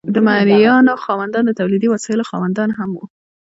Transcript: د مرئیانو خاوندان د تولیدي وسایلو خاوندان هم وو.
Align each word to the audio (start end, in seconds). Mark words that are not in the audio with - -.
د 0.13 0.15
مرئیانو 0.27 1.01
خاوندان 1.05 1.43
د 1.45 1.51
تولیدي 1.59 1.87
وسایلو 1.93 2.27
خاوندان 2.31 2.69
هم 2.77 2.89
وو. 2.97 3.05